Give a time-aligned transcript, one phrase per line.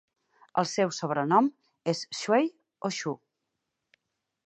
[0.61, 1.51] El seu sobrenom
[1.93, 2.51] és "Schuey"
[2.91, 3.15] o "Schu".